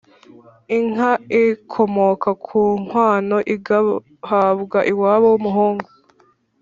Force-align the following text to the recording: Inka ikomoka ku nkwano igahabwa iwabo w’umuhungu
Inka 0.77 1.11
ikomoka 1.43 2.29
ku 2.45 2.61
nkwano 2.81 3.37
igahabwa 3.55 4.79
iwabo 4.91 5.27
w’umuhungu 5.33 5.89